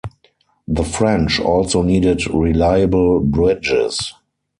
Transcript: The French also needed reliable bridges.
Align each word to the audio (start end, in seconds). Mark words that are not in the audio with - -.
The 0.67 0.83
French 0.83 1.39
also 1.39 1.83
needed 1.83 2.25
reliable 2.25 3.19
bridges. 3.19 4.15